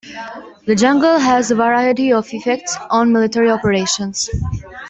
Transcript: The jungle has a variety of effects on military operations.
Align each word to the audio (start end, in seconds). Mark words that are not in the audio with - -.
The 0.65 0.73
jungle 0.73 1.19
has 1.19 1.51
a 1.51 1.55
variety 1.55 2.11
of 2.11 2.33
effects 2.33 2.75
on 2.89 3.13
military 3.13 3.51
operations. 3.51 4.31